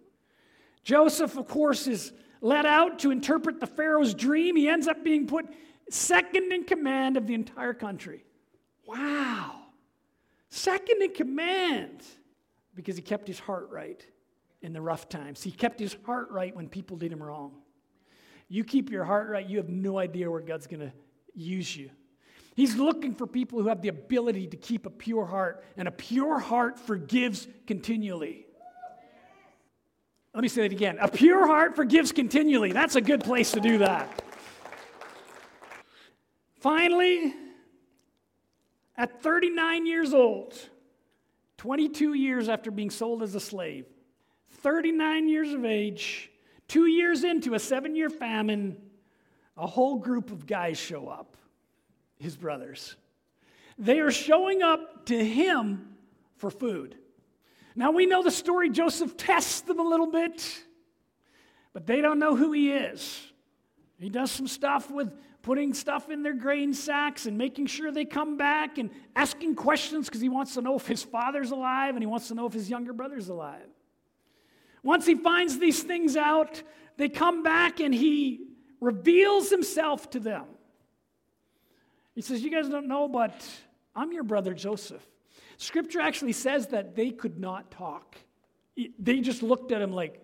[0.84, 4.54] Joseph, of course, is let out to interpret the Pharaoh's dream.
[4.54, 5.46] He ends up being put
[5.90, 8.24] second in command of the entire country.
[8.86, 9.62] Wow.
[10.50, 12.02] Second in command
[12.74, 14.04] because he kept his heart right
[14.62, 15.42] in the rough times.
[15.42, 17.52] He kept his heart right when people did him wrong.
[18.48, 20.92] You keep your heart right, you have no idea where God's going to
[21.34, 21.90] use you.
[22.54, 25.90] He's looking for people who have the ability to keep a pure heart, and a
[25.90, 28.43] pure heart forgives continually.
[30.34, 30.98] Let me say that again.
[31.00, 32.72] A pure heart forgives continually.
[32.72, 34.20] That's a good place to do that.
[36.58, 37.34] Finally,
[38.96, 40.58] at 39 years old,
[41.58, 43.86] 22 years after being sold as a slave,
[44.50, 46.32] 39 years of age,
[46.66, 48.76] two years into a seven year famine,
[49.56, 51.36] a whole group of guys show up,
[52.18, 52.96] his brothers.
[53.78, 55.94] They are showing up to him
[56.38, 56.96] for food.
[57.74, 58.70] Now we know the story.
[58.70, 60.64] Joseph tests them a little bit,
[61.72, 63.32] but they don't know who he is.
[63.98, 68.04] He does some stuff with putting stuff in their grain sacks and making sure they
[68.04, 72.02] come back and asking questions because he wants to know if his father's alive and
[72.02, 73.68] he wants to know if his younger brother's alive.
[74.82, 76.62] Once he finds these things out,
[76.96, 78.46] they come back and he
[78.80, 80.44] reveals himself to them.
[82.14, 83.34] He says, You guys don't know, but
[83.94, 85.04] I'm your brother Joseph.
[85.56, 88.16] Scripture actually says that they could not talk.
[88.98, 90.20] They just looked at him like,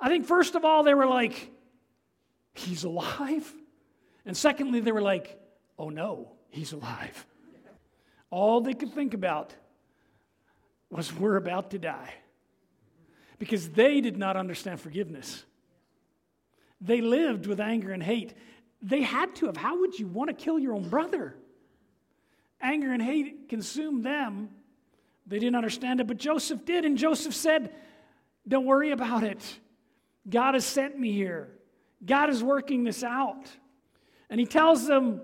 [0.00, 1.52] I think, first of all, they were like,
[2.54, 3.50] He's alive?
[4.26, 5.38] And secondly, they were like,
[5.78, 7.26] Oh no, he's alive.
[8.30, 9.54] All they could think about
[10.90, 12.14] was, We're about to die.
[13.38, 15.44] Because they did not understand forgiveness.
[16.80, 18.34] They lived with anger and hate.
[18.82, 19.56] They had to have.
[19.56, 21.36] How would you want to kill your own brother?
[22.60, 24.50] Anger and hate consumed them.
[25.26, 26.84] They didn't understand it, but Joseph did.
[26.84, 27.72] And Joseph said,
[28.46, 29.42] Don't worry about it.
[30.28, 31.48] God has sent me here.
[32.04, 33.46] God is working this out.
[34.28, 35.20] And he tells them,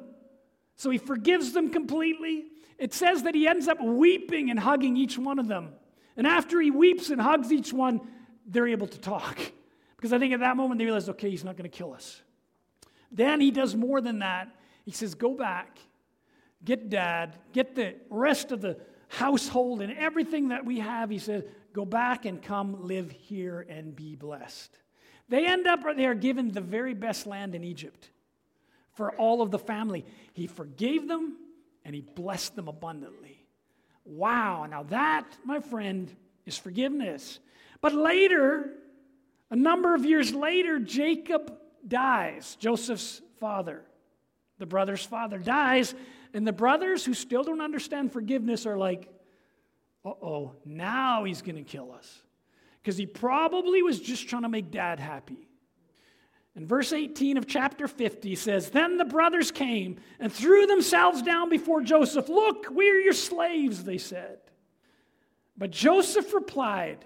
[0.77, 2.45] so he forgives them completely.
[2.79, 5.71] It says that he ends up weeping and hugging each one of them.
[6.17, 8.01] And after he weeps and hugs each one,
[8.47, 9.39] they're able to talk.
[9.97, 12.21] Because I think at that moment they realize, okay, he's not going to kill us.
[13.11, 14.49] Then he does more than that.
[14.85, 15.79] He says, go back
[16.67, 18.77] get dad, get the rest of the
[19.09, 21.09] household and everything that we have.
[21.09, 24.79] He says, Go back and come live here and be blessed.
[25.29, 28.11] They end up they are given the very best land in Egypt
[28.95, 30.05] for all of the family.
[30.33, 31.37] He forgave them
[31.85, 33.47] and he blessed them abundantly.
[34.05, 36.11] Wow, now that, my friend,
[36.47, 37.41] is forgiveness.
[37.81, 38.71] But later,
[39.51, 43.83] a number of years later, Jacob dies, Joseph's father.
[44.59, 45.95] The brother's father dies,
[46.37, 49.09] and the brothers who still don't understand forgiveness are like,
[50.05, 52.23] uh oh, now he's going to kill us.
[52.83, 55.49] Because he probably was just trying to make dad happy.
[56.55, 61.49] And verse 18 of chapter 50 says, Then the brothers came and threw themselves down
[61.49, 62.29] before Joseph.
[62.29, 64.37] Look, we're your slaves, they said.
[65.57, 67.03] But Joseph replied,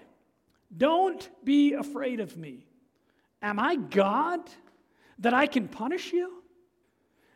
[0.75, 2.67] Don't be afraid of me.
[3.41, 4.41] Am I God
[5.19, 6.40] that I can punish you?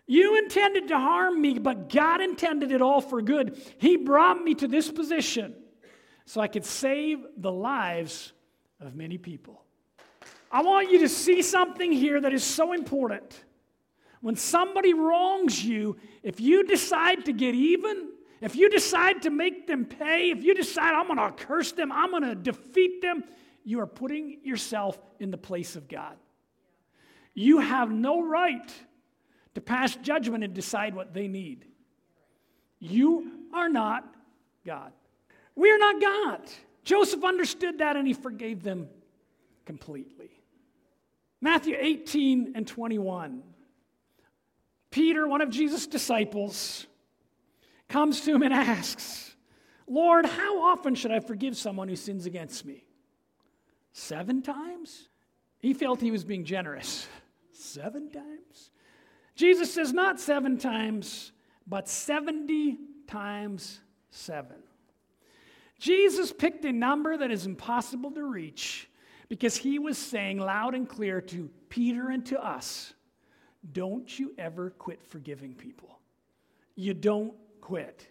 [0.08, 3.60] You intended to harm me, but God intended it all for good.
[3.80, 5.56] He brought me to this position
[6.26, 8.34] so I could save the lives
[8.80, 9.64] of many people.
[10.52, 13.44] I want you to see something here that is so important.
[14.22, 18.10] When somebody wrongs you, if you decide to get even,
[18.42, 21.92] if you decide to make them pay, if you decide, I'm going to curse them,
[21.92, 23.24] I'm going to defeat them,
[23.64, 26.16] you are putting yourself in the place of God.
[27.34, 28.72] You have no right
[29.56, 31.66] to pass judgment and decide what they need.
[32.80, 34.06] You are not
[34.66, 34.92] God.
[35.56, 36.42] We are not God.
[36.84, 38.88] Joseph understood that and he forgave them
[39.66, 40.30] completely.
[41.42, 43.44] Matthew 18 and 21.
[44.92, 46.86] Peter, one of Jesus' disciples,
[47.90, 49.36] comes to him and asks,
[49.88, 52.86] Lord, how often should I forgive someone who sins against me?
[53.94, 55.10] Seven times?
[55.60, 57.08] He felt he was being generous.
[57.52, 58.72] Seven times?
[59.36, 61.32] Jesus says not seven times,
[61.68, 64.58] but 70 times seven.
[65.80, 68.90] Jesus picked a number that is impossible to reach
[69.28, 72.94] because he was saying loud and clear to Peter and to us
[73.72, 76.00] don't you ever quit forgiving people.
[76.76, 78.08] You don't quit.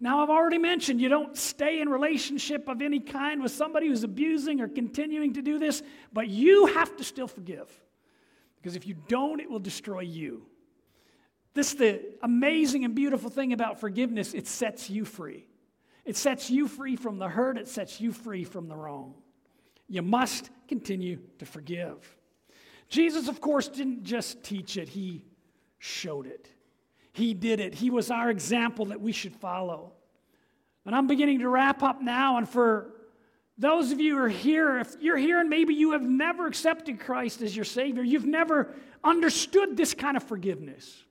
[0.00, 4.02] Now, I've already mentioned you don't stay in relationship of any kind with somebody who's
[4.02, 5.82] abusing or continuing to do this,
[6.12, 7.70] but you have to still forgive.
[8.56, 10.46] Because if you don't, it will destroy you.
[11.54, 15.46] This is the amazing and beautiful thing about forgiveness it sets you free.
[16.04, 19.14] It sets you free from the hurt, it sets you free from the wrong.
[19.88, 22.16] You must continue to forgive.
[22.88, 25.24] Jesus, of course, didn't just teach it, he
[25.78, 26.48] showed it.
[27.12, 27.74] He did it.
[27.74, 29.92] He was our example that we should follow.
[30.84, 32.38] And I'm beginning to wrap up now.
[32.38, 32.90] And for
[33.56, 36.98] those of you who are here, if you're here and maybe you have never accepted
[36.98, 38.74] Christ as your Savior, you've never
[39.04, 41.04] understood this kind of forgiveness.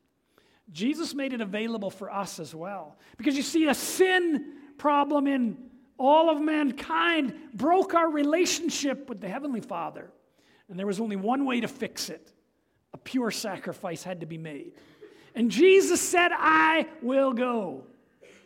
[0.72, 2.98] Jesus made it available for us as well.
[3.18, 5.58] Because you see, a sin problem in
[5.98, 10.10] all of mankind broke our relationship with the Heavenly Father.
[10.70, 12.32] And there was only one way to fix it
[12.94, 14.74] a pure sacrifice had to be made.
[15.36, 17.84] And Jesus said, I will go.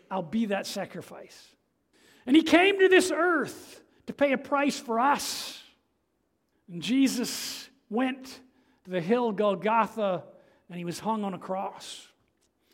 [0.09, 1.47] I'll be that sacrifice.
[2.25, 5.61] And He came to this earth to pay a price for us.
[6.71, 8.39] And Jesus went
[8.85, 10.23] to the hill Golgotha
[10.69, 12.07] and He was hung on a cross.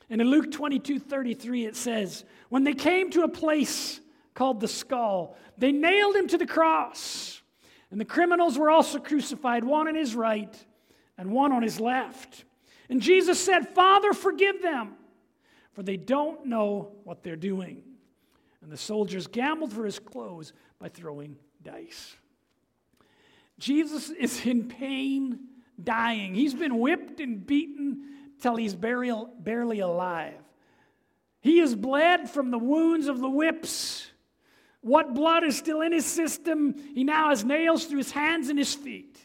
[0.09, 3.99] And in Luke 22 33, it says, When they came to a place
[4.33, 5.37] called the skull.
[5.57, 7.41] They nailed him to the cross.
[7.91, 10.53] And the criminals were also crucified, one on his right
[11.17, 12.43] and one on his left.
[12.89, 14.95] And Jesus said, Father, forgive them,
[15.73, 17.83] for they don't know what they're doing.
[18.61, 22.15] And the soldiers gambled for his clothes by throwing dice.
[23.59, 25.39] Jesus is in pain,
[25.81, 26.35] dying.
[26.35, 28.03] He's been whipped and beaten
[28.39, 30.41] till he's burial, barely alive.
[31.41, 34.09] He has bled from the wounds of the whips.
[34.81, 36.75] What blood is still in his system?
[36.93, 39.17] He now has nails through his hands and his feet.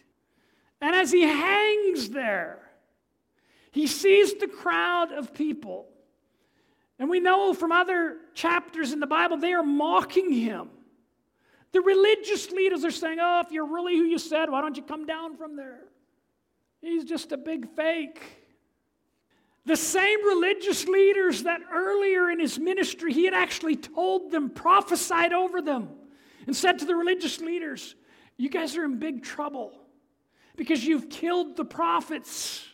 [0.81, 2.59] And as he hangs there,
[3.71, 5.89] he sees the crowd of people.
[6.99, 10.71] And we know from other chapters in the Bible, they are mocking him.
[11.73, 14.83] The religious leaders are saying, Oh, if you're really who you said, why don't you
[14.83, 15.81] come down from there?
[16.81, 18.23] He's just a big fake.
[19.67, 25.33] The same religious leaders that earlier in his ministry he had actually told them, prophesied
[25.33, 25.91] over them,
[26.47, 27.95] and said to the religious leaders,
[28.37, 29.73] You guys are in big trouble
[30.57, 32.65] because you've killed the prophets.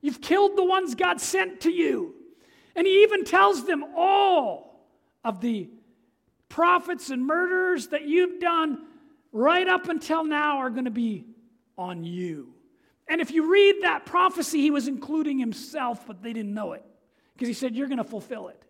[0.00, 2.14] You've killed the ones God sent to you.
[2.76, 4.88] And he even tells them all
[5.24, 5.70] of the
[6.48, 8.86] prophets and murderers that you've done
[9.32, 11.24] right up until now are going to be
[11.78, 12.53] on you.
[13.08, 16.84] And if you read that prophecy, he was including himself, but they didn't know it
[17.34, 18.62] because he said, You're going to fulfill it.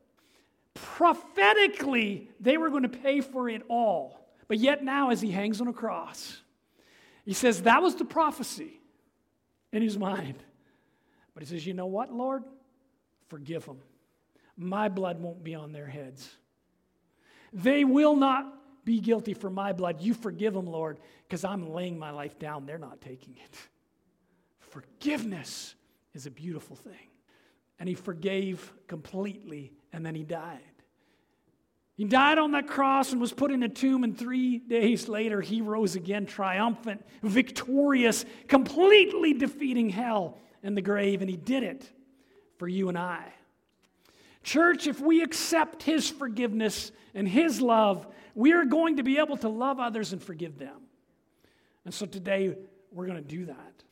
[0.75, 4.29] Prophetically, they were going to pay for it all.
[4.49, 6.39] But yet now, as he hangs on a cross,
[7.25, 8.81] he says, That was the prophecy
[9.73, 10.37] in his mind.
[11.35, 12.43] But he says, You know what, Lord?
[13.29, 13.79] Forgive them.
[14.57, 16.29] My blood won't be on their heads.
[17.53, 20.01] They will not be guilty for my blood.
[20.01, 22.67] You forgive them, Lord, because I'm laying my life down.
[22.67, 23.57] They're not taking it.
[24.75, 25.77] Forgiveness
[26.15, 27.11] is a beautiful thing.
[27.79, 30.61] And he forgave completely, and then he died.
[31.97, 35.41] He died on that cross and was put in a tomb, and three days later,
[35.41, 41.89] he rose again, triumphant, victorious, completely defeating hell and the grave, and he did it
[42.59, 43.33] for you and I.
[44.43, 49.37] Church, if we accept his forgiveness and his love, we are going to be able
[49.37, 50.83] to love others and forgive them.
[51.85, 52.57] And so today,
[52.91, 53.84] we're going to do that.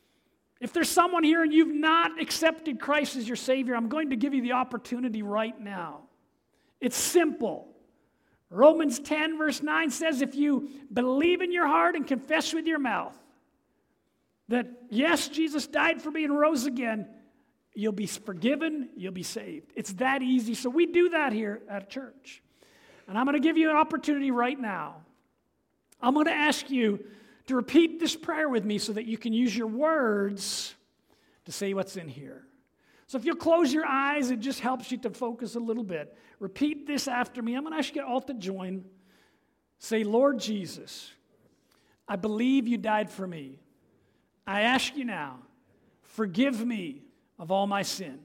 [0.62, 4.16] If there's someone here and you've not accepted Christ as your Savior, I'm going to
[4.16, 6.02] give you the opportunity right now.
[6.80, 7.66] It's simple.
[8.48, 12.78] Romans 10, verse 9 says, If you believe in your heart and confess with your
[12.78, 13.18] mouth
[14.46, 17.08] that, yes, Jesus died for me and rose again,
[17.74, 19.72] you'll be forgiven, you'll be saved.
[19.74, 20.54] It's that easy.
[20.54, 22.40] So we do that here at church.
[23.08, 24.98] And I'm going to give you an opportunity right now.
[26.00, 27.04] I'm going to ask you
[27.47, 30.74] to repeat this prayer with me so that you can use your words
[31.45, 32.47] to say what's in here.
[33.07, 36.16] So if you'll close your eyes, it just helps you to focus a little bit.
[36.38, 37.55] Repeat this after me.
[37.55, 38.84] I'm going to ask you all to join.
[39.78, 41.11] Say, Lord Jesus,
[42.09, 43.59] I believe you died for me.
[44.47, 45.40] I ask you now,
[46.03, 47.03] forgive me
[47.38, 48.20] of all my sin.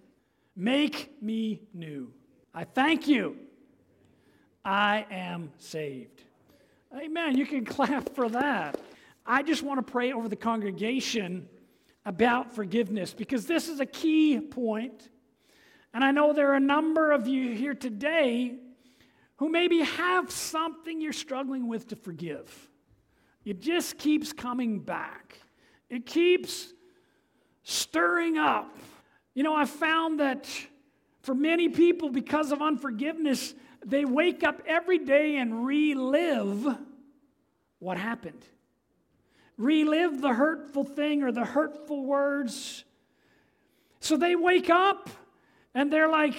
[0.56, 2.14] Make me new.
[2.54, 3.36] I thank you.
[4.64, 6.22] I am saved.
[6.96, 7.38] Amen.
[7.38, 8.80] You can clap for that.
[9.28, 11.50] I just want to pray over the congregation
[12.06, 15.10] about forgiveness because this is a key point.
[15.94, 18.56] And I know there are a number of you here today
[19.36, 22.70] who maybe have something you're struggling with to forgive.
[23.44, 25.38] It just keeps coming back,
[25.90, 26.74] it keeps
[27.64, 28.78] stirring up.
[29.34, 30.48] You know, I've found that
[31.22, 33.54] for many people, because of unforgiveness,
[33.86, 36.78] they wake up every day and relive
[37.80, 38.44] what happened
[39.58, 42.84] relive the hurtful thing or the hurtful words.
[44.00, 45.10] So they wake up
[45.74, 46.36] and they're like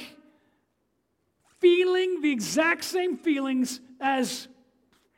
[1.60, 4.48] feeling the exact same feelings as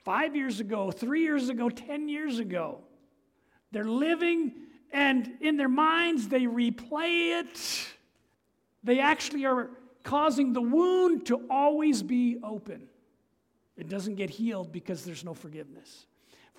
[0.05, 2.79] five years ago, three years ago, 10 years ago.
[3.73, 4.55] They're living
[4.93, 7.87] and in their minds they replay it.
[8.83, 9.71] They actually are
[10.03, 12.89] causing the wound to always be open.
[13.77, 16.07] It doesn't get healed because there's no forgiveness.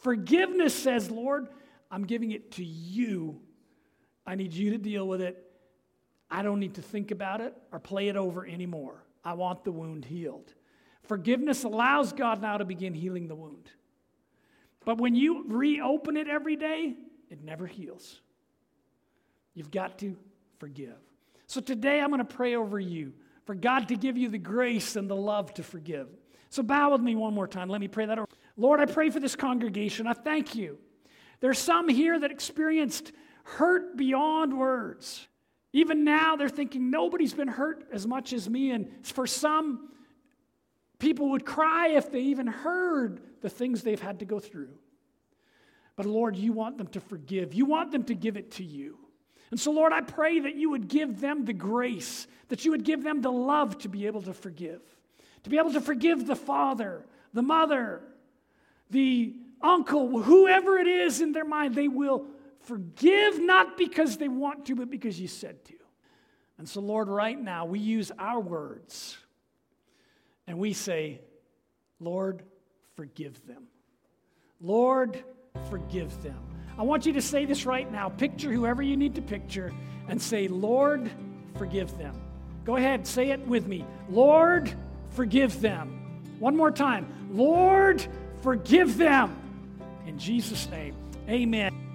[0.01, 1.47] Forgiveness says, Lord,
[1.89, 3.39] I'm giving it to you.
[4.25, 5.45] I need you to deal with it.
[6.29, 9.03] I don't need to think about it or play it over anymore.
[9.23, 10.53] I want the wound healed.
[11.03, 13.69] Forgiveness allows God now to begin healing the wound.
[14.85, 16.95] But when you reopen it every day,
[17.29, 18.21] it never heals.
[19.53, 20.15] You've got to
[20.57, 20.97] forgive.
[21.47, 23.13] So today I'm going to pray over you
[23.45, 26.07] for God to give you the grace and the love to forgive.
[26.49, 27.69] So bow with me one more time.
[27.69, 28.27] Let me pray that over.
[28.57, 30.07] Lord, I pray for this congregation.
[30.07, 30.77] I thank you.
[31.39, 33.11] There's some here that experienced
[33.43, 35.27] hurt beyond words.
[35.73, 38.71] Even now, they're thinking, nobody's been hurt as much as me.
[38.71, 39.91] And for some,
[41.01, 44.69] People would cry if they even heard the things they've had to go through.
[45.95, 47.55] But Lord, you want them to forgive.
[47.55, 48.99] You want them to give it to you.
[49.49, 52.83] And so, Lord, I pray that you would give them the grace, that you would
[52.83, 54.83] give them the love to be able to forgive,
[55.41, 58.03] to be able to forgive the father, the mother,
[58.91, 62.25] the uncle, whoever it is in their mind, they will
[62.61, 65.73] forgive not because they want to, but because you said to.
[66.57, 69.17] And so, Lord, right now, we use our words
[70.45, 71.21] and we say,
[71.99, 72.43] Lord,
[72.95, 73.63] forgive them.
[74.59, 75.23] Lord,
[75.69, 76.37] forgive them.
[76.77, 78.09] I want you to say this right now.
[78.09, 79.73] Picture whoever you need to picture
[80.07, 81.09] and say, Lord,
[81.57, 82.21] forgive them.
[82.63, 83.85] Go ahead, say it with me.
[84.09, 84.73] Lord,
[85.09, 86.21] forgive them.
[86.39, 87.07] One more time.
[87.31, 88.05] Lord,
[88.41, 89.35] forgive them.
[90.05, 90.95] In Jesus' name,
[91.29, 91.90] amen.